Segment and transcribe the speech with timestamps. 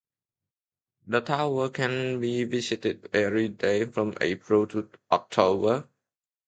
[1.05, 5.87] The tower can be visited every day from April to October.